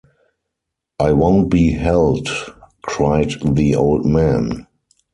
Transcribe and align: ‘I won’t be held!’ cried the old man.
‘I 0.99 1.13
won’t 1.13 1.49
be 1.51 1.73
held!’ 1.73 2.27
cried 2.81 3.33
the 3.43 3.75
old 3.75 4.03
man. 4.03 4.65